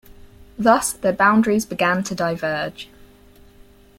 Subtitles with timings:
[0.57, 2.89] Thus their boundaries began to diverge.